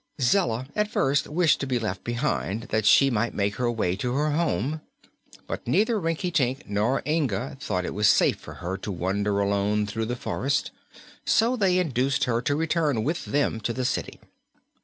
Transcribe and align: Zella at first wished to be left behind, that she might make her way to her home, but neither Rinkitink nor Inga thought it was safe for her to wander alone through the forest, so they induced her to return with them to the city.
Zella 0.19 0.65
at 0.75 0.89
first 0.89 1.27
wished 1.27 1.59
to 1.59 1.67
be 1.67 1.77
left 1.77 2.03
behind, 2.03 2.63
that 2.69 2.87
she 2.87 3.11
might 3.11 3.35
make 3.35 3.57
her 3.57 3.71
way 3.71 3.95
to 3.97 4.15
her 4.15 4.31
home, 4.31 4.81
but 5.45 5.67
neither 5.67 5.99
Rinkitink 5.99 6.67
nor 6.67 7.03
Inga 7.05 7.57
thought 7.59 7.85
it 7.85 7.93
was 7.93 8.07
safe 8.07 8.39
for 8.39 8.55
her 8.55 8.77
to 8.77 8.91
wander 8.91 9.39
alone 9.39 9.85
through 9.85 10.05
the 10.05 10.15
forest, 10.15 10.71
so 11.23 11.55
they 11.55 11.77
induced 11.77 12.23
her 12.23 12.41
to 12.41 12.55
return 12.55 13.03
with 13.03 13.25
them 13.25 13.59
to 13.59 13.73
the 13.73 13.85
city. 13.85 14.19